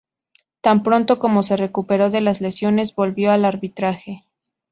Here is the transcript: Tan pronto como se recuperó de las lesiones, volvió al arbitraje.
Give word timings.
Tan 0.61 0.81
pronto 0.81 1.19
como 1.19 1.43
se 1.43 1.55
recuperó 1.57 2.09
de 2.09 2.21
las 2.21 2.41
lesiones, 2.41 2.95
volvió 2.95 3.29
al 3.31 3.45
arbitraje. 3.45 4.25